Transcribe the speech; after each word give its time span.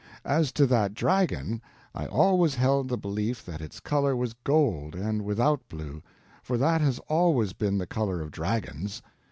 As 0.25 0.51
to 0.53 0.65
that 0.65 0.95
dragon, 0.95 1.61
I 1.93 2.07
always 2.07 2.55
held 2.55 2.87
the 2.87 2.97
belief 2.97 3.45
that 3.45 3.61
its 3.61 3.79
color 3.79 4.15
was 4.15 4.33
gold 4.33 4.95
and 4.95 5.21
without 5.23 5.69
blue, 5.69 6.01
for 6.41 6.57
that 6.57 6.81
has 6.81 6.97
always 7.07 7.53
been 7.53 7.77
the 7.77 7.85
color 7.85 8.19
of 8.19 8.31
dragons. 8.31 9.03